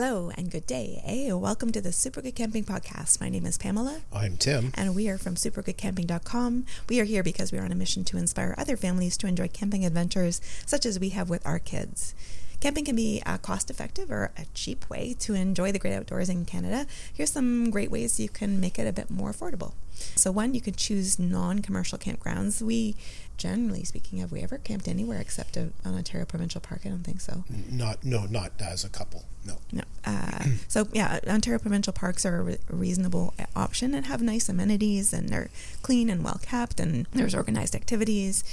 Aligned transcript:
Hello 0.00 0.30
and 0.36 0.48
good 0.48 0.64
day. 0.64 1.02
Hey, 1.04 1.32
welcome 1.32 1.72
to 1.72 1.80
the 1.80 1.90
Super 1.90 2.22
Good 2.22 2.36
Camping 2.36 2.62
Podcast. 2.62 3.20
My 3.20 3.28
name 3.28 3.44
is 3.44 3.58
Pamela. 3.58 4.02
I'm 4.12 4.36
Tim. 4.36 4.70
And 4.76 4.94
we 4.94 5.08
are 5.08 5.18
from 5.18 5.34
supergoodcamping.com. 5.34 6.66
We 6.88 7.00
are 7.00 7.04
here 7.04 7.24
because 7.24 7.50
we 7.50 7.58
are 7.58 7.64
on 7.64 7.72
a 7.72 7.74
mission 7.74 8.04
to 8.04 8.16
inspire 8.16 8.54
other 8.56 8.76
families 8.76 9.16
to 9.16 9.26
enjoy 9.26 9.48
camping 9.48 9.84
adventures 9.84 10.40
such 10.64 10.86
as 10.86 11.00
we 11.00 11.08
have 11.08 11.28
with 11.28 11.44
our 11.44 11.58
kids. 11.58 12.14
Camping 12.60 12.84
can 12.84 12.96
be 12.96 13.22
a 13.24 13.38
cost 13.38 13.70
effective 13.70 14.10
or 14.10 14.32
a 14.36 14.44
cheap 14.52 14.88
way 14.90 15.14
to 15.20 15.34
enjoy 15.34 15.70
the 15.70 15.78
great 15.78 15.94
outdoors 15.94 16.28
in 16.28 16.44
Canada. 16.44 16.86
Here's 17.12 17.32
some 17.32 17.70
great 17.70 17.90
ways 17.90 18.18
you 18.18 18.28
can 18.28 18.60
make 18.60 18.78
it 18.78 18.86
a 18.86 18.92
bit 18.92 19.10
more 19.10 19.32
affordable. 19.32 19.74
So, 20.16 20.30
one, 20.30 20.54
you 20.54 20.60
can 20.60 20.74
choose 20.74 21.18
non 21.18 21.60
commercial 21.60 21.98
campgrounds. 21.98 22.62
We, 22.62 22.96
generally 23.36 23.84
speaking, 23.84 24.18
have 24.18 24.32
we 24.32 24.42
ever 24.42 24.58
camped 24.58 24.88
anywhere 24.88 25.20
except 25.20 25.56
a, 25.56 25.70
an 25.84 25.94
Ontario 25.94 26.24
Provincial 26.24 26.60
Park? 26.60 26.82
I 26.84 26.88
don't 26.88 27.04
think 27.04 27.20
so. 27.20 27.44
Not, 27.70 28.04
no, 28.04 28.24
not 28.24 28.52
as 28.60 28.84
a 28.84 28.88
couple. 28.88 29.24
No. 29.44 29.58
No. 29.72 29.82
Uh, 30.04 30.44
so, 30.68 30.88
yeah, 30.92 31.20
Ontario 31.26 31.58
Provincial 31.58 31.92
Parks 31.92 32.24
are 32.26 32.36
a 32.36 32.42
re- 32.42 32.58
reasonable 32.70 33.34
option 33.56 33.94
and 33.94 34.06
have 34.06 34.22
nice 34.22 34.48
amenities 34.48 35.12
and 35.12 35.28
they're 35.28 35.50
clean 35.82 36.10
and 36.10 36.24
well 36.24 36.40
kept 36.42 36.80
and 36.80 37.06
there's 37.12 37.34
organized 37.34 37.74
activities. 37.74 38.44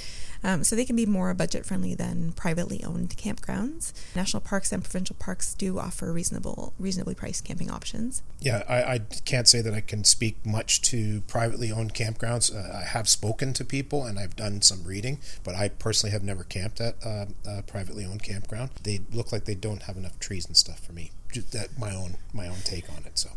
Um, 0.42 0.64
so 0.64 0.76
they 0.76 0.84
can 0.84 0.96
be 0.96 1.06
more 1.06 1.32
budget 1.34 1.66
friendly 1.66 1.94
than 1.94 2.32
privately 2.32 2.82
owned 2.84 3.10
campgrounds. 3.16 3.92
National 4.14 4.40
parks 4.40 4.72
and 4.72 4.82
provincial 4.82 5.16
parks 5.18 5.54
do 5.54 5.78
offer 5.78 6.12
reasonable, 6.12 6.74
reasonably 6.78 7.14
priced 7.14 7.44
camping 7.44 7.70
options. 7.70 8.22
Yeah, 8.40 8.62
I, 8.68 8.94
I 8.94 8.98
can't 9.24 9.48
say 9.48 9.60
that 9.60 9.74
I 9.74 9.80
can 9.80 10.04
speak 10.04 10.44
much 10.44 10.82
to 10.82 11.22
privately 11.22 11.72
owned 11.72 11.94
campgrounds. 11.94 12.54
Uh, 12.54 12.78
I 12.78 12.84
have 12.84 13.08
spoken 13.08 13.52
to 13.54 13.64
people 13.64 14.04
and 14.04 14.18
I've 14.18 14.36
done 14.36 14.62
some 14.62 14.84
reading, 14.84 15.18
but 15.44 15.54
I 15.54 15.68
personally 15.68 16.12
have 16.12 16.22
never 16.22 16.44
camped 16.44 16.80
at 16.80 16.94
uh, 17.04 17.26
a 17.46 17.62
privately 17.62 18.04
owned 18.04 18.22
campground. 18.22 18.70
They 18.82 19.00
look 19.12 19.32
like 19.32 19.44
they 19.44 19.54
don't 19.54 19.82
have 19.82 19.96
enough 19.96 20.18
trees 20.18 20.46
and 20.46 20.56
stuff 20.56 20.80
for 20.80 20.92
me. 20.92 21.10
Just 21.32 21.52
that 21.52 21.78
my 21.78 21.94
own 21.94 22.16
my 22.32 22.46
own 22.46 22.58
take 22.64 22.88
on 22.90 23.04
it. 23.04 23.18
So, 23.18 23.30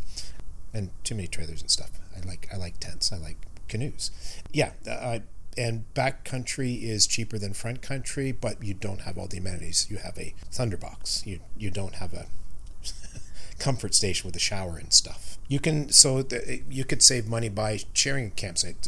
and 0.74 0.92
too 1.04 1.16
many 1.16 1.28
trailers 1.28 1.62
and 1.62 1.70
stuff. 1.70 1.92
I 2.16 2.26
like 2.28 2.48
I 2.54 2.58
like 2.58 2.80
tents. 2.80 3.12
I 3.12 3.18
like 3.18 3.38
canoes. 3.68 4.12
Yeah, 4.52 4.72
I 4.88 5.24
and 5.60 5.84
backcountry 5.94 6.82
is 6.82 7.06
cheaper 7.06 7.38
than 7.38 7.54
front 7.54 7.82
country, 7.82 8.32
but 8.32 8.64
you 8.64 8.74
don't 8.74 9.02
have 9.02 9.18
all 9.18 9.28
the 9.28 9.40
amenities. 9.40 9.88
You 9.90 9.98
have 9.98 10.18
a 10.18 10.34
thunderbox. 10.50 11.26
You 11.26 11.42
you 11.58 11.70
don't 11.70 11.96
have 11.96 12.14
a 12.14 12.28
comfort 13.60 13.94
station 13.94 14.26
with 14.26 14.38
a 14.38 14.40
shower 14.40 14.78
and 14.78 14.94
stuff. 14.94 15.38
You 15.50 15.60
can 15.60 15.92
so 15.92 16.24
the, 16.24 16.62
you 16.70 16.86
could 16.86 17.04
save 17.04 17.28
money 17.28 17.50
by 17.50 17.82
sharing 17.94 18.28
a 18.28 18.30
campsite. 18.30 18.88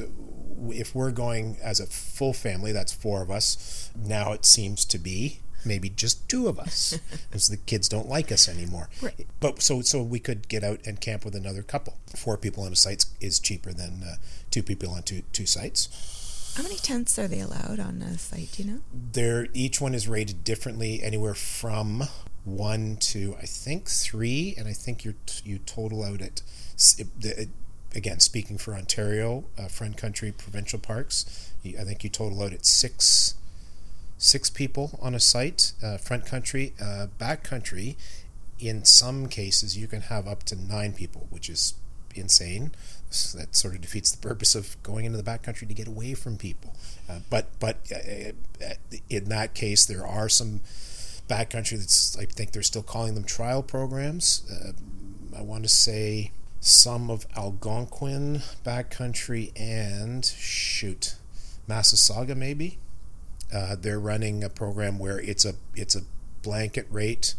If 0.70 0.96
we're 0.96 1.12
going 1.12 1.58
as 1.62 1.82
a 1.82 1.88
full 1.88 2.32
family, 2.32 2.72
that's 2.72 2.94
four 2.94 3.22
of 3.22 3.30
us. 3.30 3.92
Now 3.94 4.32
it 4.32 4.46
seems 4.46 4.86
to 4.86 4.98
be 4.98 5.42
maybe 5.66 5.90
just 5.90 6.28
two 6.28 6.48
of 6.48 6.58
us, 6.58 6.98
because 7.30 7.50
the 7.50 7.58
kids 7.58 7.90
don't 7.90 8.08
like 8.08 8.32
us 8.32 8.48
anymore. 8.48 8.90
Right. 9.02 9.28
But 9.42 9.62
so 9.62 9.82
so 9.82 10.02
we 10.02 10.20
could 10.20 10.48
get 10.48 10.64
out 10.64 10.80
and 10.86 11.02
camp 11.02 11.26
with 11.26 11.36
another 11.36 11.64
couple. 11.64 11.98
Four 12.16 12.38
people 12.38 12.64
on 12.64 12.72
a 12.72 12.78
site 12.78 13.04
is 13.20 13.42
cheaper 13.42 13.74
than 13.74 14.04
uh, 14.04 14.16
two 14.50 14.64
people 14.64 14.92
on 14.92 15.04
two 15.04 15.24
two 15.34 15.46
sites. 15.46 16.20
How 16.56 16.64
many 16.64 16.76
tents 16.76 17.18
are 17.18 17.28
they 17.28 17.40
allowed 17.40 17.80
on 17.80 18.02
a 18.02 18.18
site? 18.18 18.52
Do 18.54 18.64
you 18.64 18.72
know? 18.72 18.82
They're 19.14 19.48
each 19.54 19.80
one 19.80 19.94
is 19.94 20.08
rated 20.08 20.44
differently, 20.44 21.02
anywhere 21.02 21.34
from 21.34 22.04
one 22.44 22.98
to 22.98 23.36
I 23.40 23.46
think 23.46 23.88
three, 23.90 24.54
and 24.58 24.68
I 24.68 24.74
think 24.74 25.06
you 25.06 25.16
you 25.46 25.60
total 25.60 26.04
out 26.04 26.22
at 26.22 26.42
again 27.96 28.20
speaking 28.20 28.58
for 28.58 28.74
Ontario, 28.74 29.46
uh, 29.58 29.68
Front 29.68 29.98
Country 29.98 30.32
Provincial 30.32 30.80
Parks. 30.80 31.52
I 31.66 31.84
think 31.84 32.04
you 32.04 32.10
total 32.10 32.42
out 32.44 32.54
at 32.54 32.66
six 32.66 33.36
six 34.18 34.50
people 34.50 35.00
on 35.02 35.16
a 35.16 35.20
site. 35.20 35.74
Uh, 35.84 35.98
front 35.98 36.26
Country, 36.26 36.74
uh, 36.82 37.08
Back 37.18 37.44
Country. 37.44 37.98
In 38.60 38.86
some 38.86 39.28
cases, 39.28 39.76
you 39.76 39.88
can 39.88 40.02
have 40.02 40.28
up 40.28 40.44
to 40.44 40.56
nine 40.56 40.94
people, 40.94 41.28
which 41.32 41.50
is 41.50 41.74
insane. 42.18 42.72
So 43.10 43.38
that 43.40 43.56
sort 43.56 43.76
of 43.76 43.82
defeats 43.82 44.12
the 44.12 44.26
purpose 44.26 44.56
of 44.56 44.82
going 44.84 45.06
into 45.06 45.18
the 45.18 45.24
backcountry 45.24 45.68
to 45.68 45.74
get 45.74 45.88
away 45.88 46.14
from 46.14 46.38
people. 46.38 46.74
Uh, 47.10 47.20
but 47.30 47.48
but 47.60 47.78
uh, 47.92 48.32
uh, 48.66 48.74
in 49.10 49.26
that 49.26 49.54
case, 49.54 49.86
there 49.86 50.06
are 50.06 50.30
some 50.30 50.62
backcountry 51.28 51.78
that's 51.78 52.18
I 52.18 52.26
think 52.26 52.52
they're 52.52 52.64
still 52.64 52.84
calling 52.84 53.16
them 53.16 53.24
trial 53.24 53.64
programs. 53.64 54.44
Uh, 54.50 54.72
I 55.38 55.42
want 55.42 55.64
to 55.64 55.70
say 55.70 56.32
some 56.62 57.10
of 57.10 57.26
Algonquin 57.36 58.42
backcountry 58.64 59.52
and 59.60 60.24
shoot 60.24 61.16
Massasauga 61.68 62.36
maybe. 62.36 62.78
Uh, 63.54 63.76
they're 63.76 64.00
running 64.00 64.44
a 64.44 64.50
program 64.50 65.00
where 65.00 65.20
it's 65.20 65.44
a 65.44 65.56
it's 65.76 65.96
a 65.96 66.02
blanket 66.44 66.88
rate 66.90 67.34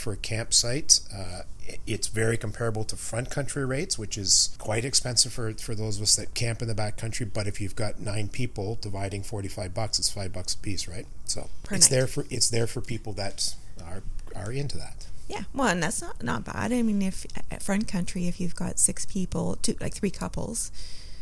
for 0.00 0.12
a 0.12 0.16
campsite. 0.16 1.00
Uh, 1.14 1.42
it's 1.86 2.08
very 2.08 2.36
comparable 2.36 2.82
to 2.84 2.96
front 2.96 3.30
country 3.30 3.64
rates, 3.64 3.96
which 3.96 4.18
is 4.18 4.56
quite 4.58 4.84
expensive 4.84 5.32
for, 5.32 5.52
for 5.52 5.76
those 5.76 5.98
of 5.98 6.02
us 6.02 6.16
that 6.16 6.34
camp 6.34 6.62
in 6.62 6.68
the 6.68 6.74
back 6.74 6.96
country. 6.96 7.24
But 7.26 7.46
if 7.46 7.60
you've 7.60 7.76
got 7.76 8.00
nine 8.00 8.28
people 8.28 8.76
dividing 8.80 9.22
forty 9.22 9.48
five 9.48 9.72
bucks, 9.72 9.98
it's 10.00 10.10
five 10.10 10.32
bucks 10.32 10.54
a 10.54 10.58
piece, 10.58 10.88
right? 10.88 11.06
So 11.26 11.48
per 11.62 11.76
it's 11.76 11.88
night. 11.88 11.96
there 11.96 12.06
for 12.08 12.26
it's 12.30 12.50
there 12.50 12.66
for 12.66 12.80
people 12.80 13.12
that 13.12 13.54
are 13.86 14.02
are 14.34 14.50
into 14.50 14.76
that. 14.78 15.06
Yeah, 15.28 15.44
well, 15.54 15.68
and 15.68 15.80
that's 15.80 16.02
not 16.02 16.24
not 16.24 16.44
bad. 16.44 16.72
I 16.72 16.82
mean, 16.82 17.02
if 17.02 17.24
at 17.52 17.62
front 17.62 17.86
country, 17.86 18.26
if 18.26 18.40
you've 18.40 18.56
got 18.56 18.80
six 18.80 19.06
people, 19.06 19.56
two 19.62 19.76
like 19.80 19.94
three 19.94 20.10
couples 20.10 20.72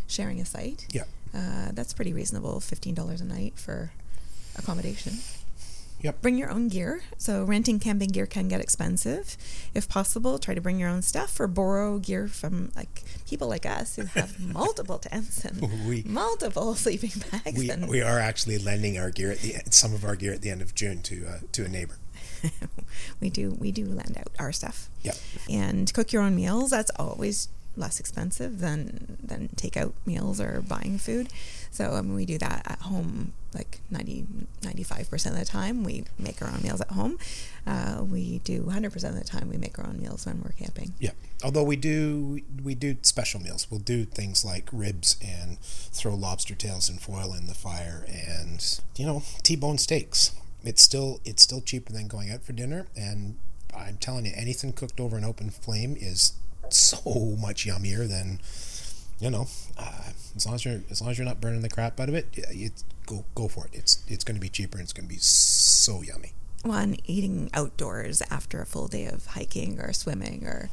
sharing 0.06 0.40
a 0.40 0.46
site, 0.46 0.86
yeah, 0.90 1.04
uh, 1.34 1.72
that's 1.72 1.92
pretty 1.92 2.14
reasonable. 2.14 2.60
Fifteen 2.60 2.94
dollars 2.94 3.20
a 3.20 3.26
night 3.26 3.58
for 3.58 3.92
accommodation. 4.56 5.18
Yep. 6.00 6.22
Bring 6.22 6.38
your 6.38 6.50
own 6.50 6.68
gear. 6.68 7.02
So 7.16 7.44
renting 7.44 7.80
camping 7.80 8.10
gear 8.10 8.26
can 8.26 8.48
get 8.48 8.60
expensive. 8.60 9.36
If 9.74 9.88
possible, 9.88 10.38
try 10.38 10.54
to 10.54 10.60
bring 10.60 10.78
your 10.78 10.88
own 10.88 11.02
stuff 11.02 11.38
or 11.40 11.48
borrow 11.48 11.98
gear 11.98 12.28
from 12.28 12.70
like 12.76 13.02
people 13.26 13.48
like 13.48 13.66
us 13.66 13.96
who 13.96 14.04
have 14.04 14.38
multiple 14.54 14.98
tents 14.98 15.44
and 15.44 15.86
we, 15.86 16.04
multiple 16.06 16.74
sleeping 16.74 17.10
bags. 17.30 17.58
We, 17.58 17.70
and 17.70 17.88
we 17.88 18.00
are 18.00 18.18
actually 18.20 18.58
lending 18.58 18.98
our 18.98 19.10
gear 19.10 19.32
at 19.32 19.38
the 19.38 19.56
some 19.70 19.92
of 19.92 20.04
our 20.04 20.14
gear 20.14 20.32
at 20.32 20.42
the 20.42 20.50
end 20.50 20.62
of 20.62 20.74
June 20.74 21.02
to 21.02 21.26
uh, 21.26 21.38
to 21.52 21.64
a 21.64 21.68
neighbor. 21.68 21.96
we 23.20 23.30
do 23.30 23.56
we 23.58 23.72
do 23.72 23.84
lend 23.84 24.16
out 24.16 24.30
our 24.38 24.52
stuff. 24.52 24.88
Yep. 25.02 25.16
And 25.50 25.92
cook 25.92 26.12
your 26.12 26.22
own 26.22 26.36
meals. 26.36 26.70
That's 26.70 26.90
always 26.96 27.48
less 27.78 28.00
expensive 28.00 28.60
than 28.60 29.18
than 29.22 29.48
takeout 29.56 29.92
meals 30.04 30.40
or 30.40 30.62
buying 30.66 30.98
food. 30.98 31.28
So 31.70 31.92
I 31.92 32.02
mean, 32.02 32.14
we 32.14 32.26
do 32.26 32.38
that 32.38 32.62
at 32.66 32.80
home 32.80 33.32
like 33.54 33.80
90 33.90 34.26
95% 34.62 35.26
of 35.26 35.38
the 35.38 35.44
time 35.44 35.84
we 35.84 36.04
make 36.18 36.42
our 36.42 36.48
own 36.48 36.60
meals 36.62 36.80
at 36.80 36.90
home. 36.90 37.18
Uh, 37.66 38.02
we 38.02 38.40
do 38.40 38.62
100% 38.62 38.94
of 39.08 39.14
the 39.14 39.24
time 39.24 39.48
we 39.48 39.56
make 39.56 39.78
our 39.78 39.86
own 39.86 40.00
meals 40.00 40.26
when 40.26 40.42
we're 40.42 40.52
camping. 40.52 40.92
Yeah. 40.98 41.12
Although 41.42 41.64
we 41.64 41.76
do 41.76 42.40
we 42.62 42.74
do 42.74 42.96
special 43.02 43.40
meals. 43.40 43.70
We'll 43.70 43.80
do 43.80 44.04
things 44.04 44.44
like 44.44 44.68
ribs 44.72 45.16
and 45.22 45.58
throw 45.60 46.14
lobster 46.14 46.54
tails 46.54 46.88
and 46.88 47.00
foil 47.00 47.32
in 47.32 47.46
the 47.46 47.54
fire 47.54 48.04
and 48.08 48.80
you 48.96 49.06
know, 49.06 49.22
T-bone 49.42 49.78
steaks. 49.78 50.32
It's 50.64 50.82
still 50.82 51.20
it's 51.24 51.42
still 51.42 51.60
cheaper 51.60 51.92
than 51.92 52.08
going 52.08 52.30
out 52.30 52.42
for 52.42 52.52
dinner 52.52 52.86
and 52.96 53.36
I'm 53.76 53.96
telling 53.98 54.26
you 54.26 54.32
anything 54.34 54.72
cooked 54.72 55.00
over 55.00 55.16
an 55.16 55.24
open 55.24 55.50
flame 55.50 55.96
is 55.98 56.32
so 56.74 57.36
much 57.40 57.66
yummier 57.66 58.08
than 58.08 58.40
you 59.20 59.30
know 59.30 59.46
uh, 59.76 60.10
as 60.36 60.46
long 60.46 60.54
as 60.54 60.64
you're 60.64 60.80
as 60.90 61.00
long 61.00 61.10
as 61.10 61.18
you're 61.18 61.26
not 61.26 61.40
burning 61.40 61.62
the 61.62 61.68
crap 61.68 61.98
out 61.98 62.08
of 62.08 62.14
it 62.14 62.26
you 62.52 62.70
go 63.08 63.24
go 63.34 63.48
for 63.48 63.66
it. 63.66 63.70
It's 63.72 64.04
it's 64.06 64.22
going 64.22 64.36
to 64.36 64.40
be 64.40 64.48
cheaper 64.48 64.78
and 64.78 64.84
it's 64.84 64.92
going 64.92 65.08
to 65.08 65.14
be 65.14 65.20
so 65.20 66.02
yummy. 66.02 66.32
Well 66.64 66.78
and 66.78 67.00
eating 67.08 67.50
outdoors 67.54 68.22
after 68.30 68.60
a 68.60 68.66
full 68.66 68.88
day 68.88 69.06
of 69.06 69.26
hiking 69.26 69.80
or 69.80 69.92
swimming 69.92 70.44
or 70.46 70.70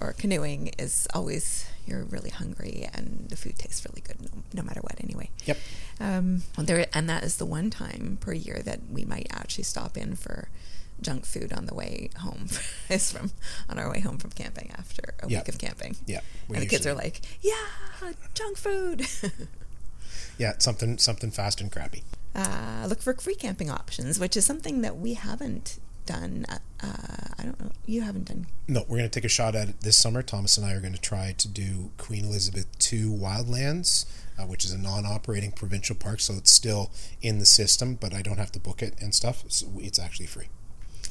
or 0.00 0.12
canoeing 0.12 0.68
is 0.78 1.08
always 1.14 1.66
you're 1.86 2.04
really 2.04 2.30
hungry 2.30 2.88
and 2.92 3.26
the 3.28 3.36
food 3.36 3.58
tastes 3.58 3.84
really 3.88 4.02
good 4.02 4.20
no, 4.20 4.42
no 4.52 4.62
matter 4.62 4.80
what 4.80 4.96
anyway. 5.02 5.30
Yep. 5.46 5.58
Um 6.00 6.42
there 6.58 6.86
and 6.92 7.08
that 7.08 7.22
is 7.22 7.36
the 7.36 7.46
one 7.46 7.70
time 7.70 8.18
per 8.20 8.32
year 8.32 8.60
that 8.64 8.80
we 8.90 9.04
might 9.04 9.28
actually 9.30 9.64
stop 9.64 9.96
in 9.96 10.16
for 10.16 10.48
junk 11.00 11.24
food 11.24 11.52
on 11.52 11.66
the 11.66 11.74
way 11.74 12.10
home 12.18 12.48
is 12.88 13.12
from 13.12 13.30
on 13.68 13.78
our 13.78 13.90
way 13.90 14.00
home 14.00 14.18
from 14.18 14.30
camping 14.30 14.70
after 14.76 15.14
a 15.22 15.28
Yep. 15.28 15.40
week 15.46 15.48
of 15.54 15.58
camping. 15.60 15.96
yeah 16.06 16.20
And 16.48 16.58
the 16.62 16.66
kids 16.66 16.86
are 16.86 16.94
like, 16.94 17.20
"Yeah, 17.40 18.12
junk 18.34 18.56
food." 18.56 19.06
yeah 20.38 20.54
something 20.58 20.98
something 20.98 21.30
fast 21.30 21.60
and 21.60 21.70
crappy 21.72 22.02
uh, 22.34 22.86
look 22.88 23.00
for 23.02 23.14
free 23.14 23.34
camping 23.34 23.68
options, 23.70 24.20
which 24.20 24.36
is 24.36 24.44
something 24.46 24.82
that 24.82 24.96
we 24.96 25.14
haven't 25.14 25.78
done. 26.06 26.44
Uh, 26.48 26.86
I 27.36 27.42
don't 27.42 27.58
know. 27.58 27.72
You 27.84 28.02
haven't 28.02 28.26
done. 28.26 28.46
No, 28.68 28.82
we're 28.86 28.98
going 28.98 29.10
to 29.10 29.20
take 29.20 29.24
a 29.24 29.28
shot 29.28 29.56
at 29.56 29.68
it 29.70 29.80
this 29.80 29.96
summer. 29.96 30.22
Thomas 30.22 30.56
and 30.56 30.64
I 30.64 30.72
are 30.74 30.80
going 30.80 30.92
to 30.92 31.00
try 31.00 31.34
to 31.36 31.48
do 31.48 31.90
Queen 31.96 32.26
Elizabeth 32.26 32.66
II 32.92 33.06
Wildlands, 33.18 34.04
uh, 34.38 34.42
which 34.44 34.64
is 34.64 34.70
a 34.72 34.78
non-operating 34.78 35.50
provincial 35.52 35.96
park, 35.96 36.20
so 36.20 36.34
it's 36.34 36.52
still 36.52 36.92
in 37.22 37.38
the 37.40 37.46
system, 37.46 37.96
but 37.96 38.14
I 38.14 38.22
don't 38.22 38.38
have 38.38 38.52
to 38.52 38.60
book 38.60 38.82
it 38.82 38.94
and 39.00 39.12
stuff. 39.14 39.42
So 39.48 39.66
it's 39.78 39.98
actually 39.98 40.26
free. 40.26 40.46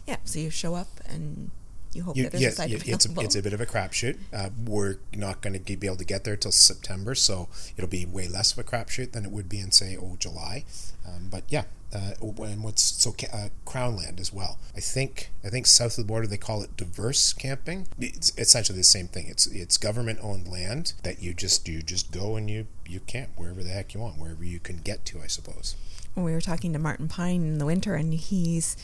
Yeah, 0.07 0.17
so 0.23 0.39
you 0.39 0.49
show 0.49 0.73
up 0.75 0.87
and 1.09 1.51
you 1.93 2.03
hope 2.03 2.15
You, 2.15 2.23
that 2.23 2.31
there's 2.33 2.41
yes, 2.41 2.59
a 2.59 2.91
it's, 2.91 3.05
a, 3.05 3.19
it's 3.19 3.35
a 3.35 3.41
bit 3.41 3.53
of 3.53 3.61
a 3.61 3.65
crapshoot. 3.65 4.17
Uh, 4.33 4.49
we're 4.65 4.97
not 5.15 5.41
going 5.41 5.61
to 5.61 5.77
be 5.77 5.87
able 5.87 5.97
to 5.97 6.05
get 6.05 6.23
there 6.23 6.35
till 6.35 6.51
September, 6.51 7.15
so 7.15 7.49
it'll 7.75 7.89
be 7.89 8.05
way 8.05 8.27
less 8.27 8.51
of 8.53 8.59
a 8.59 8.63
crapshoot 8.63 9.11
than 9.11 9.25
it 9.25 9.31
would 9.31 9.49
be 9.49 9.59
in, 9.59 9.71
say, 9.71 9.97
oh, 9.99 10.15
July. 10.19 10.63
Um, 11.07 11.27
but 11.29 11.43
yeah, 11.49 11.63
uh, 11.93 12.11
and 12.21 12.63
what's 12.63 12.81
so 12.83 13.11
uh, 13.33 13.49
Crownland 13.65 14.19
as 14.19 14.33
well. 14.33 14.59
I 14.75 14.81
think 14.81 15.31
I 15.43 15.49
think 15.49 15.65
south 15.65 15.97
of 15.97 16.03
the 16.05 16.07
border 16.07 16.27
they 16.27 16.37
call 16.37 16.61
it 16.61 16.75
dispersed 16.75 17.39
camping. 17.39 17.87
It's 17.97 18.33
essentially 18.37 18.77
the 18.77 18.83
same 18.83 19.07
thing. 19.07 19.27
It's 19.27 19.47
it's 19.47 19.77
government 19.77 20.19
owned 20.21 20.47
land 20.49 20.93
that 21.03 21.21
you 21.23 21.33
just 21.33 21.67
you 21.69 21.81
just 21.81 22.11
go 22.11 22.35
and 22.35 22.49
you 22.49 22.67
you 22.85 22.99
camp 22.99 23.29
wherever 23.37 23.63
the 23.63 23.69
heck 23.69 23.93
you 23.93 24.01
want, 24.01 24.17
wherever 24.19 24.43
you 24.43 24.59
can 24.59 24.77
get 24.77 25.05
to, 25.05 25.21
I 25.21 25.27
suppose. 25.27 25.75
when 26.13 26.25
we 26.25 26.33
were 26.33 26.41
talking 26.41 26.73
to 26.73 26.79
Martin 26.79 27.07
Pine 27.07 27.41
in 27.43 27.57
the 27.57 27.65
winter, 27.65 27.95
and 27.95 28.13
he's 28.13 28.75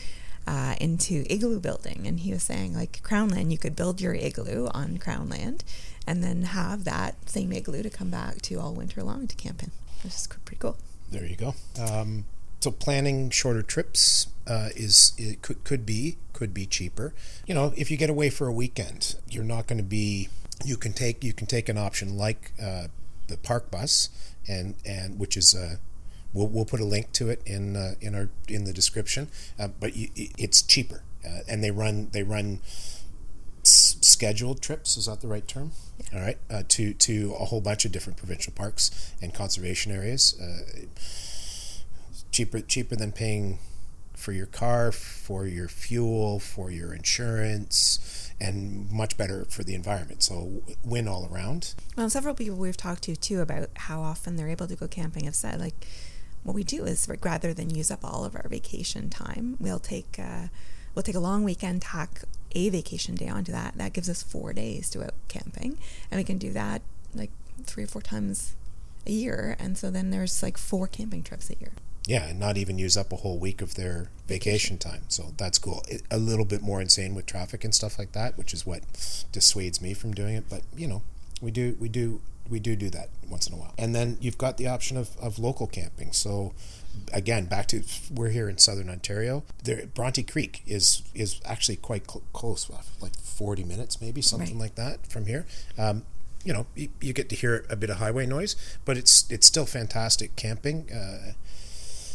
uh, 0.46 0.74
into 0.80 1.24
igloo 1.30 1.60
building, 1.60 2.06
and 2.06 2.20
he 2.20 2.32
was 2.32 2.42
saying 2.42 2.74
like 2.74 3.02
Crownland, 3.02 3.50
you 3.50 3.58
could 3.58 3.76
build 3.76 4.00
your 4.00 4.14
igloo 4.14 4.68
on 4.72 4.98
Crownland, 4.98 5.62
and 6.06 6.22
then 6.22 6.42
have 6.42 6.84
that 6.84 7.28
same 7.28 7.52
igloo 7.52 7.82
to 7.82 7.90
come 7.90 8.10
back 8.10 8.42
to 8.42 8.56
all 8.56 8.74
winter 8.74 9.02
long 9.02 9.26
to 9.26 9.36
camp 9.36 9.62
in, 9.62 9.70
which 10.02 10.14
is 10.14 10.26
pretty 10.44 10.58
cool. 10.58 10.76
There 11.10 11.24
you 11.24 11.36
go. 11.36 11.54
Um, 11.80 12.24
so 12.60 12.70
planning 12.70 13.30
shorter 13.30 13.62
trips 13.62 14.28
uh, 14.46 14.70
is 14.74 15.12
it 15.18 15.42
could 15.42 15.64
could 15.64 15.84
be 15.84 16.16
could 16.32 16.54
be 16.54 16.66
cheaper. 16.66 17.14
You 17.46 17.54
know, 17.54 17.72
if 17.76 17.90
you 17.90 17.96
get 17.96 18.10
away 18.10 18.30
for 18.30 18.46
a 18.46 18.52
weekend, 18.52 19.16
you're 19.28 19.44
not 19.44 19.66
going 19.66 19.78
to 19.78 19.84
be. 19.84 20.28
You 20.64 20.76
can 20.76 20.92
take 20.92 21.22
you 21.22 21.32
can 21.32 21.46
take 21.46 21.68
an 21.68 21.76
option 21.76 22.16
like 22.16 22.52
uh, 22.62 22.88
the 23.28 23.36
Parkbus, 23.36 24.08
and 24.48 24.76
and 24.84 25.18
which 25.18 25.36
is 25.36 25.54
uh, 25.54 25.76
we'll 26.34 26.48
we'll 26.48 26.66
put 26.66 26.80
a 26.80 26.84
link 26.84 27.12
to 27.12 27.30
it 27.30 27.40
in 27.46 27.76
uh, 27.76 27.94
in 28.00 28.14
our 28.14 28.28
in 28.48 28.64
the 28.64 28.72
description. 28.72 29.28
Uh, 29.58 29.68
but 29.68 29.96
you, 29.96 30.08
it's 30.14 30.60
cheaper, 30.60 31.02
uh, 31.24 31.38
and 31.48 31.64
they 31.64 31.70
run 31.70 32.08
they 32.12 32.22
run 32.22 32.60
s- 33.62 33.96
scheduled 34.00 34.60
trips. 34.60 34.96
Is 34.96 35.06
that 35.06 35.20
the 35.20 35.28
right 35.28 35.46
term? 35.46 35.72
All 36.12 36.20
right, 36.20 36.38
uh, 36.50 36.64
to 36.68 36.92
to 36.94 37.34
a 37.38 37.46
whole 37.46 37.60
bunch 37.60 37.84
of 37.84 37.92
different 37.92 38.18
provincial 38.18 38.52
parks 38.52 39.12
and 39.22 39.32
conservation 39.32 39.92
areas. 39.92 40.38
Uh, 40.38 40.86
cheaper 42.32 42.60
cheaper 42.60 42.96
than 42.96 43.12
paying 43.12 43.58
for 44.14 44.32
your 44.32 44.46
car, 44.46 44.90
for 44.90 45.46
your 45.46 45.68
fuel, 45.68 46.38
for 46.40 46.70
your 46.70 46.94
insurance, 46.94 48.32
and 48.40 48.90
much 48.90 49.16
better 49.16 49.44
for 49.46 49.62
the 49.64 49.74
environment. 49.74 50.22
So 50.22 50.62
win 50.84 51.06
all 51.08 51.28
around. 51.30 51.74
Well, 51.96 52.08
several 52.08 52.34
people 52.34 52.56
we've 52.56 52.76
talked 52.76 53.02
to 53.04 53.16
too 53.16 53.40
about 53.40 53.68
how 53.76 54.00
often 54.00 54.36
they're 54.36 54.48
able 54.48 54.66
to 54.68 54.76
go 54.76 54.88
camping 54.88 55.24
have 55.24 55.34
said 55.34 55.60
like 55.60 55.86
what 56.44 56.54
we 56.54 56.62
do 56.62 56.84
is 56.84 57.08
rather 57.22 57.52
than 57.52 57.70
use 57.70 57.90
up 57.90 58.04
all 58.04 58.24
of 58.24 58.36
our 58.36 58.48
vacation 58.48 59.10
time, 59.10 59.56
we'll 59.58 59.78
take 59.78 60.18
uh, 60.18 60.48
we'll 60.94 61.02
take 61.02 61.14
a 61.14 61.20
long 61.20 61.42
weekend, 61.42 61.82
tack 61.82 62.22
a 62.52 62.68
vacation 62.68 63.14
day 63.16 63.28
onto 63.28 63.50
that. 63.50 63.76
That 63.76 63.92
gives 63.92 64.08
us 64.08 64.22
four 64.22 64.52
days 64.52 64.88
to 64.90 64.98
go 64.98 65.10
camping, 65.28 65.78
and 66.10 66.18
we 66.18 66.24
can 66.24 66.38
do 66.38 66.52
that 66.52 66.82
like 67.14 67.30
three 67.64 67.84
or 67.84 67.88
four 67.88 68.02
times 68.02 68.54
a 69.06 69.12
year. 69.12 69.56
And 69.58 69.76
so 69.76 69.90
then 69.90 70.10
there's 70.10 70.42
like 70.42 70.58
four 70.58 70.86
camping 70.86 71.22
trips 71.22 71.50
a 71.50 71.56
year. 71.58 71.72
Yeah, 72.06 72.26
and 72.28 72.38
not 72.38 72.58
even 72.58 72.78
use 72.78 72.98
up 72.98 73.12
a 73.12 73.16
whole 73.16 73.38
week 73.38 73.62
of 73.62 73.76
their 73.76 74.10
vacation 74.28 74.76
time. 74.76 75.04
So 75.08 75.32
that's 75.38 75.58
cool. 75.58 75.82
It, 75.88 76.02
a 76.10 76.18
little 76.18 76.44
bit 76.44 76.60
more 76.60 76.82
insane 76.82 77.14
with 77.14 77.24
traffic 77.24 77.64
and 77.64 77.74
stuff 77.74 77.98
like 77.98 78.12
that, 78.12 78.36
which 78.36 78.52
is 78.52 78.66
what 78.66 78.82
dissuades 79.32 79.80
me 79.80 79.94
from 79.94 80.12
doing 80.12 80.34
it. 80.36 80.44
But 80.50 80.62
you 80.76 80.86
know, 80.86 81.02
we 81.40 81.50
do 81.50 81.76
we 81.80 81.88
do 81.88 82.20
we 82.48 82.60
do 82.60 82.76
do 82.76 82.90
that 82.90 83.08
once 83.28 83.46
in 83.46 83.54
a 83.54 83.56
while. 83.56 83.74
And 83.78 83.94
then 83.94 84.18
you've 84.20 84.38
got 84.38 84.56
the 84.58 84.66
option 84.66 84.96
of, 84.96 85.16
of 85.18 85.38
local 85.38 85.66
camping. 85.66 86.12
So 86.12 86.52
again, 87.12 87.46
back 87.46 87.66
to 87.68 87.82
we're 88.12 88.28
here 88.30 88.48
in 88.48 88.58
southern 88.58 88.88
Ontario. 88.90 89.42
There, 89.64 89.86
Bronte 89.86 90.22
Creek 90.22 90.62
is 90.66 91.02
is 91.14 91.40
actually 91.44 91.76
quite 91.76 92.10
cl- 92.10 92.22
close, 92.32 92.70
like 93.00 93.16
forty 93.16 93.64
minutes, 93.64 94.00
maybe 94.00 94.20
something 94.22 94.58
Right. 94.58 94.64
like 94.64 94.74
that 94.76 95.06
from 95.06 95.26
here. 95.26 95.46
Um, 95.78 96.02
you 96.44 96.52
know, 96.52 96.66
you, 96.76 96.90
you 97.00 97.12
get 97.14 97.30
to 97.30 97.36
hear 97.36 97.64
a 97.70 97.76
bit 97.76 97.88
of 97.88 97.96
highway 97.96 98.26
noise, 98.26 98.54
but 98.84 98.96
it's 98.98 99.28
it's 99.30 99.46
still 99.46 99.64
fantastic 99.66 100.36
camping. 100.36 100.90
Uh, 100.92 101.32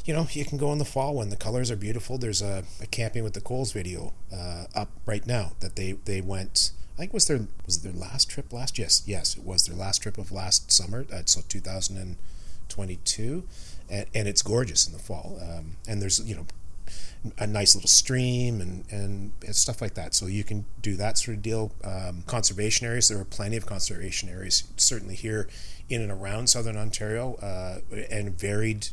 you 0.05 0.13
know, 0.13 0.27
you 0.31 0.45
can 0.45 0.57
go 0.57 0.71
in 0.71 0.77
the 0.77 0.85
fall 0.85 1.15
when 1.15 1.29
the 1.29 1.35
colors 1.35 1.69
are 1.69 1.75
beautiful. 1.75 2.17
There's 2.17 2.41
a, 2.41 2.63
a 2.81 2.85
camping 2.87 3.23
with 3.23 3.33
the 3.33 3.41
Coles 3.41 3.71
video 3.73 4.13
uh, 4.33 4.65
up 4.75 4.89
right 5.05 5.25
now 5.25 5.53
that 5.59 5.75
they 5.75 5.93
they 6.05 6.21
went. 6.21 6.71
I 6.99 7.03
think 7.03 7.13
was 7.13 7.27
their 7.27 7.47
was 7.65 7.81
their 7.81 7.93
last 7.93 8.29
trip 8.29 8.51
last. 8.51 8.77
Yes, 8.77 9.03
yes, 9.05 9.37
it 9.37 9.45
was 9.45 9.65
their 9.65 9.77
last 9.77 9.99
trip 10.03 10.17
of 10.17 10.33
last 10.33 10.69
summer. 10.69 11.05
Uh, 11.13 11.21
so 11.23 11.39
2022, 11.47 13.43
and, 13.89 14.05
and 14.13 14.27
it's 14.27 14.41
gorgeous 14.41 14.85
in 14.85 14.91
the 14.91 14.99
fall. 14.99 15.39
Um, 15.41 15.77
and 15.87 16.01
there's 16.01 16.19
you 16.29 16.35
know 16.35 16.45
a 17.37 17.47
nice 17.47 17.73
little 17.73 17.87
stream 17.87 18.59
and, 18.59 18.83
and 18.91 19.31
and 19.45 19.55
stuff 19.55 19.81
like 19.81 19.93
that. 19.93 20.13
So 20.13 20.25
you 20.25 20.43
can 20.43 20.65
do 20.81 20.97
that 20.97 21.17
sort 21.17 21.37
of 21.37 21.41
deal. 21.41 21.71
Um, 21.85 22.23
conservation 22.27 22.85
areas. 22.85 23.07
There 23.07 23.17
are 23.17 23.23
plenty 23.23 23.55
of 23.55 23.65
conservation 23.65 24.27
areas, 24.27 24.65
certainly 24.75 25.15
here 25.15 25.47
in 25.87 26.01
and 26.01 26.11
around 26.11 26.49
southern 26.49 26.75
Ontario, 26.75 27.35
uh, 27.35 27.79
and 28.11 28.37
varied 28.37 28.89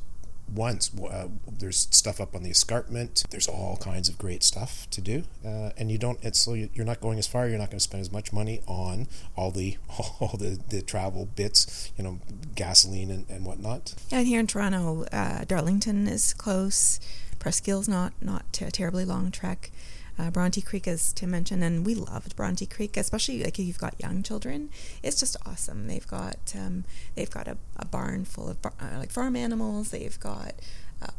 ones. 0.54 0.90
Uh, 0.98 1.28
there's 1.58 1.88
stuff 1.90 2.20
up 2.20 2.34
on 2.34 2.42
the 2.42 2.50
escarpment. 2.50 3.24
There's 3.30 3.48
all 3.48 3.76
kinds 3.78 4.08
of 4.08 4.18
great 4.18 4.42
stuff 4.42 4.86
to 4.90 5.00
do, 5.00 5.24
uh, 5.44 5.70
and 5.76 5.90
you 5.90 5.98
don't. 5.98 6.18
It's 6.22 6.38
so 6.40 6.54
you- 6.54 6.70
you're 6.74 6.86
not 6.86 7.00
going 7.00 7.18
as 7.18 7.26
far. 7.26 7.48
You're 7.48 7.58
not 7.58 7.70
going 7.70 7.78
to 7.78 7.84
spend 7.84 8.00
as 8.00 8.12
much 8.12 8.32
money 8.32 8.60
on 8.66 9.08
all 9.36 9.50
the 9.50 9.76
all 10.20 10.36
the, 10.38 10.58
the 10.68 10.82
travel 10.82 11.26
bits. 11.36 11.90
You 11.98 12.04
know, 12.04 12.20
gasoline 12.54 13.10
and, 13.10 13.26
and 13.28 13.44
whatnot. 13.44 13.94
And 14.12 14.26
here 14.26 14.40
in 14.40 14.46
Toronto, 14.46 15.04
uh, 15.12 15.44
Darlington 15.44 16.06
is 16.08 16.32
close. 16.34 17.00
Presqu'île's 17.38 17.88
not 17.88 18.12
not 18.20 18.44
a 18.60 18.70
terribly 18.70 19.04
long 19.04 19.30
trek. 19.30 19.70
Uh, 20.18 20.30
Bronte 20.30 20.62
Creek, 20.62 20.88
as 20.88 21.12
Tim 21.12 21.30
mentioned, 21.30 21.62
and 21.62 21.84
we 21.84 21.94
loved 21.94 22.36
Bronte 22.36 22.64
Creek, 22.66 22.96
especially 22.96 23.42
like 23.44 23.58
if 23.58 23.66
you've 23.66 23.78
got 23.78 24.00
young 24.00 24.22
children. 24.22 24.70
It's 25.02 25.20
just 25.20 25.36
awesome. 25.44 25.88
They've 25.88 26.06
got 26.06 26.54
um, 26.56 26.84
they've 27.14 27.30
got 27.30 27.48
a, 27.48 27.58
a 27.76 27.84
barn 27.84 28.24
full 28.24 28.48
of 28.48 28.62
bar- 28.62 28.72
uh, 28.80 28.98
like 28.98 29.10
farm 29.10 29.36
animals. 29.36 29.90
They've 29.90 30.18
got 30.18 30.54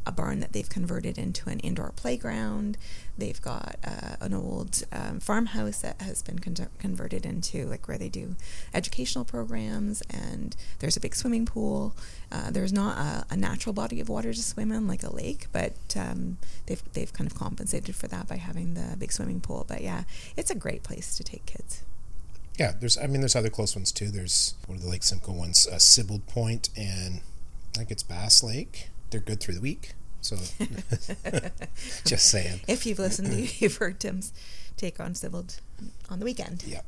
a 0.06 0.12
barn 0.12 0.40
that 0.40 0.54
they've 0.54 0.70
converted 0.70 1.18
into 1.18 1.50
an 1.50 1.60
indoor 1.60 1.92
playground. 1.96 2.78
They've 3.18 3.42
got 3.42 3.76
uh, 3.84 4.16
an 4.22 4.34
old 4.34 4.84
um, 4.92 5.20
farmhouse 5.20 5.82
that 5.82 6.02
has 6.02 6.22
been 6.24 6.40
con- 6.40 6.70
converted 6.80 7.26
into 7.26 7.66
like 7.66 7.88
where 7.88 7.98
they 7.98 8.10
do 8.10 8.36
educational 8.74 9.26
programs, 9.26 10.02
and 10.10 10.56
there's 10.80 10.98
a 10.98 11.00
big 11.00 11.16
swimming 11.16 11.46
pool. 11.46 11.96
Uh, 12.32 12.52
there's 12.52 12.74
not 12.74 12.98
a, 12.98 13.34
a 13.34 13.38
natural 13.38 13.74
body 13.74 14.00
of 14.00 14.10
water 14.10 14.34
to 14.34 14.42
swim 14.42 14.72
in 14.72 14.88
like 14.88 15.04
a 15.04 15.14
lake, 15.14 15.48
but 15.52 15.76
um, 15.96 16.38
they've 16.66 16.82
they've 16.94 17.14
kind 17.14 17.30
of 17.30 17.38
compensated 17.38 17.96
for 17.96 18.08
that 18.08 18.28
by 18.28 18.38
having 18.38 18.74
the 18.74 18.96
big 18.98 19.12
swimming 19.12 19.40
pool. 19.40 19.66
But 19.68 19.82
yeah, 19.82 20.04
it's 20.36 20.52
a 20.52 20.56
great 20.56 20.84
place 20.84 21.16
to 21.18 21.24
take 21.24 21.46
kids. 21.46 21.84
Yeah, 22.58 22.74
there's. 22.80 22.98
I 22.98 23.06
mean, 23.06 23.22
there's 23.22 23.36
other 23.36 23.50
close 23.50 23.76
ones 23.76 23.92
too. 23.92 24.10
There's 24.10 24.56
one 24.66 24.78
of 24.78 24.84
the 24.84 24.90
Lake 24.90 25.04
Simcoe 25.04 25.34
ones, 25.34 25.68
uh, 25.72 25.76
Sibbald 25.76 26.26
Point, 26.26 26.70
and 26.76 27.22
I 27.76 27.80
think 27.80 27.92
it's 27.92 28.04
Bass 28.04 28.42
Lake. 28.42 28.90
They're 29.10 29.22
good 29.22 29.40
through 29.40 29.56
the 29.56 29.62
week. 29.62 29.94
So, 30.22 30.36
just 32.06 32.30
saying. 32.30 32.62
If 32.68 32.86
you've 32.86 33.00
listened, 33.00 33.32
to, 33.32 33.56
you've 33.60 33.78
heard 33.78 34.00
Tim's 34.00 34.34
take 34.76 35.00
on 35.00 35.14
Sibbald 35.14 35.60
on 36.10 36.20
the 36.20 36.26
weekend. 36.26 36.64
Yeah. 36.66 36.82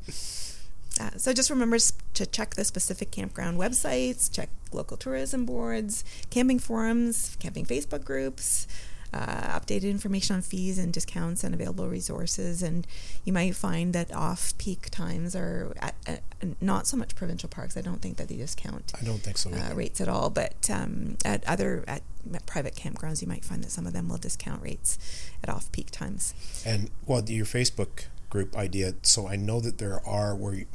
Uh, 1.00 1.12
so 1.18 1.32
just 1.32 1.50
remember 1.50 1.78
to 2.14 2.26
check 2.26 2.56
the 2.56 2.66
specific 2.66 3.12
campground 3.12 3.58
websites, 3.58 4.32
check 4.32 4.50
local 4.74 4.98
tourism 4.98 5.46
boards, 5.46 6.04
camping 6.30 6.60
forums, 6.60 7.38
camping 7.40 7.66
Facebook 7.66 8.04
groups, 8.04 8.68
uh, 9.14 9.60
updated 9.60 9.90
information 9.90 10.36
on 10.36 10.42
fees 10.42 10.78
and 10.78 10.94
discounts 10.94 11.44
and 11.44 11.54
available 11.54 11.88
resources. 11.88 12.62
And 12.62 12.86
you 13.24 13.34
might 13.34 13.56
find 13.56 13.94
that 13.94 14.14
off-peak 14.14 14.90
times 14.90 15.36
are 15.36 15.74
at, 15.80 15.96
at, 16.06 16.24
not 16.62 16.88
so 16.88 16.98
much 16.98 17.16
provincial 17.16 17.50
parks. 17.50 17.76
I 17.76 17.82
don't 17.82 18.02
think 18.02 18.18
that 18.18 18.28
they 18.28 18.38
discount 18.38 18.94
I 19.00 19.04
don't 19.04 19.20
think 19.20 19.38
so 19.38 19.52
uh, 19.52 19.74
rates 19.74 20.00
at 20.00 20.08
all. 20.08 20.30
But 20.30 20.70
um, 20.70 21.18
at 21.26 21.48
other 21.48 21.84
at 21.88 22.04
private 22.46 22.76
campgrounds, 22.76 23.22
you 23.22 23.28
might 23.28 23.46
find 23.46 23.64
that 23.64 23.72
some 23.72 23.88
of 23.88 23.94
them 23.94 24.10
will 24.10 24.18
discount 24.18 24.62
rates 24.62 24.98
at 25.44 25.50
off-peak 25.50 25.90
times. 25.92 26.34
And 26.66 26.92
well, 27.06 27.24
your 27.28 27.46
Facebook 27.46 28.06
group 28.30 28.56
idea. 28.56 28.94
So 29.02 29.28
I 29.28 29.36
know 29.36 29.60
that 29.60 29.78
there 29.78 30.06
are 30.08 30.36
where 30.36 30.54
you, 30.54 30.66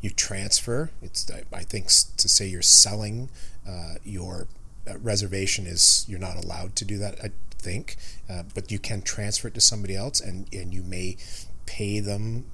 you 0.00 0.10
transfer. 0.10 0.90
It's 1.02 1.30
I 1.52 1.62
think 1.62 1.86
to 1.86 2.28
say 2.28 2.46
you're 2.46 2.62
selling 2.62 3.28
uh, 3.68 3.94
your 4.04 4.46
uh, 4.88 4.98
reservation 4.98 5.66
is 5.66 6.04
you're 6.08 6.20
not 6.20 6.42
allowed 6.42 6.76
to 6.76 6.84
do 6.84 6.98
that. 6.98 7.18
I 7.22 7.30
think, 7.58 7.96
uh, 8.28 8.44
but 8.54 8.70
you 8.70 8.78
can 8.78 9.02
transfer 9.02 9.48
it 9.48 9.54
to 9.54 9.60
somebody 9.60 9.96
else, 9.96 10.20
and 10.20 10.46
and 10.52 10.72
you 10.72 10.82
may 10.82 11.16
pay 11.66 12.00
them 12.00 12.46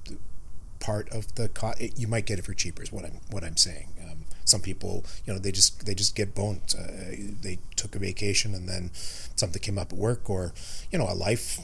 part 0.79 1.09
of 1.09 1.35
the 1.35 1.47
cost. 1.49 1.81
You 1.97 2.07
might 2.07 2.25
get 2.25 2.39
it 2.39 2.45
for 2.45 2.53
cheaper. 2.53 2.83
Is 2.83 2.91
what 2.91 3.05
I'm 3.05 3.19
what 3.29 3.43
I'm 3.43 3.57
saying. 3.57 3.87
Um, 4.03 4.25
some 4.45 4.61
people, 4.61 5.05
you 5.25 5.33
know, 5.33 5.39
they 5.39 5.51
just 5.51 5.85
they 5.85 5.95
just 5.95 6.15
get 6.15 6.35
boned. 6.35 6.75
Uh, 6.77 7.15
they 7.41 7.59
took 7.75 7.95
a 7.95 7.99
vacation 7.99 8.53
and 8.53 8.67
then 8.67 8.91
something 8.93 9.61
came 9.61 9.77
up 9.77 9.93
at 9.93 9.97
work, 9.97 10.29
or 10.29 10.53
you 10.91 10.99
know, 10.99 11.07
a 11.09 11.15
life. 11.15 11.59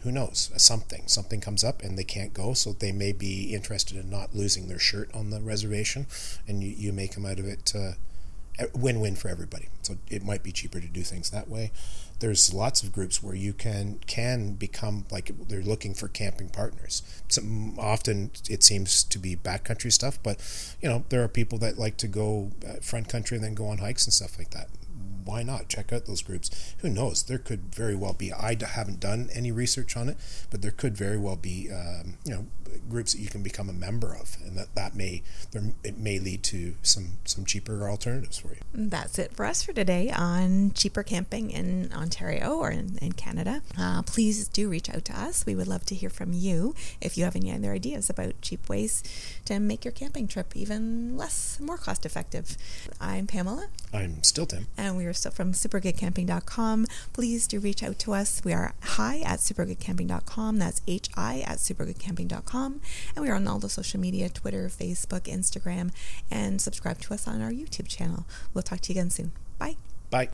Who 0.00 0.12
knows? 0.12 0.50
Something 0.58 1.04
something 1.06 1.40
comes 1.40 1.64
up 1.64 1.82
and 1.82 1.96
they 1.98 2.04
can't 2.04 2.34
go, 2.34 2.52
so 2.52 2.72
they 2.72 2.92
may 2.92 3.12
be 3.12 3.54
interested 3.54 3.96
in 3.96 4.10
not 4.10 4.34
losing 4.34 4.68
their 4.68 4.78
shirt 4.78 5.08
on 5.14 5.30
the 5.30 5.40
reservation, 5.40 6.06
and 6.46 6.62
you, 6.62 6.70
you 6.70 6.92
may 6.92 7.08
come 7.08 7.24
out 7.24 7.38
of 7.38 7.46
it 7.46 7.72
uh, 7.74 7.92
win-win 8.74 9.16
for 9.16 9.28
everybody. 9.28 9.68
So 9.82 9.96
it 10.08 10.24
might 10.24 10.42
be 10.42 10.52
cheaper 10.52 10.80
to 10.80 10.86
do 10.86 11.02
things 11.02 11.30
that 11.30 11.48
way. 11.48 11.72
there's 12.20 12.54
lots 12.54 12.82
of 12.82 12.92
groups 12.92 13.22
where 13.22 13.34
you 13.34 13.52
can 13.52 13.98
can 14.06 14.54
become 14.54 15.04
like 15.10 15.30
they're 15.48 15.62
looking 15.62 15.94
for 15.94 16.08
camping 16.08 16.48
partners. 16.48 17.02
Often 17.78 18.30
it 18.48 18.62
seems 18.62 19.02
to 19.04 19.18
be 19.18 19.36
backcountry 19.36 19.92
stuff, 19.92 20.18
but 20.22 20.38
you 20.80 20.88
know 20.88 21.04
there 21.08 21.22
are 21.22 21.28
people 21.28 21.58
that 21.58 21.78
like 21.78 21.96
to 21.98 22.08
go 22.08 22.52
uh, 22.66 22.74
front 22.80 23.08
country 23.08 23.36
and 23.36 23.44
then 23.44 23.54
go 23.54 23.66
on 23.66 23.78
hikes 23.78 24.06
and 24.06 24.12
stuff 24.12 24.38
like 24.38 24.50
that 24.50 24.68
why 25.24 25.42
not 25.42 25.68
check 25.68 25.92
out 25.92 26.06
those 26.06 26.22
groups? 26.22 26.74
Who 26.78 26.88
knows? 26.88 27.22
There 27.22 27.38
could 27.38 27.74
very 27.74 27.94
well 27.94 28.12
be. 28.12 28.32
I 28.32 28.56
haven't 28.62 29.00
done 29.00 29.28
any 29.32 29.52
research 29.52 29.96
on 29.96 30.08
it, 30.08 30.16
but 30.50 30.62
there 30.62 30.70
could 30.70 30.96
very 30.96 31.18
well 31.18 31.36
be, 31.36 31.70
um, 31.70 32.18
you 32.24 32.32
know, 32.32 32.46
groups 32.88 33.14
that 33.14 33.20
you 33.20 33.28
can 33.28 33.42
become 33.42 33.68
a 33.68 33.72
member 33.72 34.14
of, 34.14 34.36
and 34.44 34.56
that 34.58 34.74
that 34.74 34.94
may 34.94 35.22
there, 35.52 35.62
it 35.82 35.98
may 35.98 36.18
lead 36.18 36.42
to 36.44 36.74
some 36.82 37.18
some 37.24 37.44
cheaper 37.44 37.88
alternatives 37.88 38.38
for 38.38 38.48
you. 38.48 38.60
That's 38.72 39.18
it 39.18 39.32
for 39.34 39.46
us 39.46 39.62
for 39.62 39.72
today 39.72 40.10
on 40.10 40.72
cheaper 40.72 41.02
camping 41.02 41.50
in 41.50 41.92
Ontario 41.92 42.56
or 42.56 42.70
in, 42.70 42.98
in 43.00 43.12
Canada. 43.12 43.62
Uh, 43.78 44.02
please 44.02 44.48
do 44.48 44.68
reach 44.68 44.90
out 44.90 45.04
to 45.06 45.18
us. 45.18 45.46
We 45.46 45.54
would 45.54 45.68
love 45.68 45.86
to 45.86 45.94
hear 45.94 46.10
from 46.10 46.32
you 46.32 46.74
if 47.00 47.16
you 47.16 47.24
have 47.24 47.36
any 47.36 47.52
other 47.52 47.72
ideas 47.72 48.10
about 48.10 48.40
cheap 48.42 48.68
ways 48.68 49.02
to 49.46 49.58
make 49.60 49.84
your 49.84 49.92
camping 49.92 50.28
trip 50.28 50.56
even 50.56 51.16
less, 51.16 51.58
more 51.60 51.78
cost 51.78 52.04
effective. 52.04 52.56
I'm 53.00 53.26
Pamela. 53.26 53.68
I'm 53.92 54.22
still 54.22 54.46
Tim. 54.46 54.66
And 54.76 54.96
we 54.96 55.06
are 55.06 55.12
still 55.14 55.32
from 55.32 55.52
supergoodcamping.com. 55.52 56.86
Please 57.12 57.46
do 57.46 57.60
reach 57.60 57.82
out 57.82 57.98
to 58.00 58.12
us. 58.12 58.42
We 58.44 58.52
are 58.52 58.74
hi 58.82 59.20
at 59.24 59.38
supergoodcamping.com. 59.38 60.58
That's 60.58 60.80
hi 61.14 61.44
at 61.46 61.58
supergoodcamping.com. 61.58 62.80
And 63.14 63.24
we 63.24 63.30
are 63.30 63.34
on 63.34 63.48
all 63.48 63.58
the 63.58 63.68
social 63.68 64.00
media 64.00 64.28
Twitter, 64.28 64.68
Facebook, 64.68 65.22
Instagram, 65.22 65.92
and 66.30 66.60
subscribe 66.60 67.00
to 67.00 67.14
us 67.14 67.26
on 67.26 67.40
our 67.42 67.50
YouTube 67.50 67.88
channel. 67.88 68.26
We'll 68.52 68.62
talk 68.62 68.80
to 68.80 68.92
you 68.92 69.00
again 69.00 69.10
soon. 69.10 69.32
Bye. 69.58 69.76